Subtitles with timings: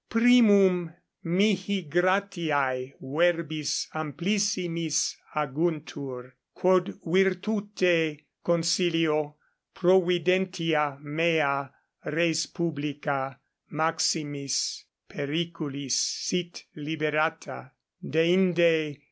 [0.09, 9.35] Primum 14 mihi gratiae verbis amplissimis aguntur, quod virtute, consilio,
[9.75, 11.69] providentia mea
[12.05, 13.39] res publica
[13.71, 17.69] maximis periculis sit liberata;
[18.03, 18.95] deinde L.